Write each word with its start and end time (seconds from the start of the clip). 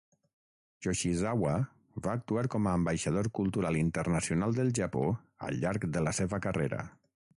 Yoshizawa 0.85 1.51
va 2.07 2.15
actuar 2.19 2.43
com 2.55 2.69
a 2.69 2.73
ambaixador 2.79 3.29
cultural 3.41 3.77
internacional 3.83 4.57
del 4.61 4.73
Japó 4.81 5.05
al 5.49 5.61
llarg 5.65 5.87
de 5.99 6.05
la 6.09 6.19
seva 6.23 6.41
carrera. 6.49 6.81